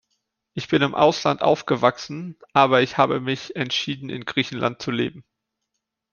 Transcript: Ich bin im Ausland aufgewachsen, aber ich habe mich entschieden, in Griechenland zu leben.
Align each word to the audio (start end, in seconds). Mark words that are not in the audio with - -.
Ich 0.55 0.67
bin 0.67 0.81
im 0.81 0.95
Ausland 0.95 1.43
aufgewachsen, 1.43 2.35
aber 2.53 2.81
ich 2.81 2.97
habe 2.97 3.19
mich 3.19 3.55
entschieden, 3.55 4.09
in 4.09 4.25
Griechenland 4.25 4.81
zu 4.81 4.89
leben. 4.89 5.23